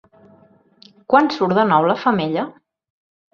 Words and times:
Quan 1.13 1.29
surt 1.35 1.53
de 1.59 1.67
nou 1.73 1.87
la 1.91 1.99
femella? 2.05 2.47